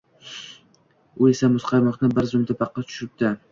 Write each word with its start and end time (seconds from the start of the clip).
U 1.19 1.27
esa 1.33 1.51
muzqaymoqni 1.59 2.11
bir 2.17 2.31
zumda 2.35 2.59
paqqos 2.65 2.91
tushiribdi 2.91 3.35